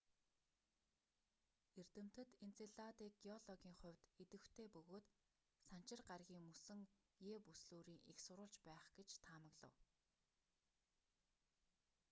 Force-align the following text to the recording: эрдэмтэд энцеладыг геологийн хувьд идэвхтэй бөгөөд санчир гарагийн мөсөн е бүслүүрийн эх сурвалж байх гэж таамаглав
эрдэмтэд 1.81 2.29
энцеладыг 2.45 3.11
геологийн 3.25 3.75
хувьд 3.81 4.03
идэвхтэй 4.23 4.67
бөгөөд 4.75 5.07
санчир 5.67 5.99
гарагийн 6.09 6.45
мөсөн 6.49 6.81
е 7.31 7.33
бүслүүрийн 7.45 8.01
эх 8.11 8.17
сурвалж 8.25 8.55
байх 8.67 8.85
гэж 8.97 9.09
таамаглав 9.25 9.75